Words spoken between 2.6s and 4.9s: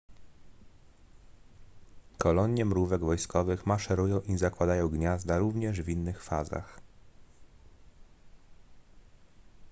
mrówek wojskowych maszerują i zakładają